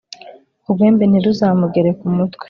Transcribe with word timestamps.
urwembe 0.65 1.03
ntiruzamugere 1.07 1.89
ku 1.99 2.05
mutwe 2.15 2.39